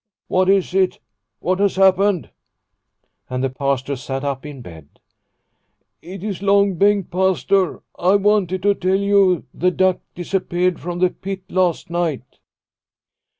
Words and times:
"What 0.35 0.49
is 0.49 0.73
it? 0.73 0.97
What 1.41 1.59
has 1.59 1.75
happened?" 1.75 2.31
And 3.29 3.43
the 3.43 3.51
Pastor 3.51 3.95
sat 3.95 4.23
up 4.23 4.47
in 4.47 4.61
bed." 4.63 4.99
It 6.15 6.23
is 6.23 6.41
Long 6.41 6.73
Bengt, 6.75 7.11
Pastor. 7.11 7.83
I 7.99 8.15
wanted 8.15 8.63
to 8.63 8.73
tell 8.73 8.95
you 8.99 9.45
the 9.53 9.69
duck 9.69 9.99
disappeared 10.15 10.79
from 10.79 10.97
the 10.97 11.11
pit 11.11 11.43
last 11.51 11.91
night." 11.91 12.39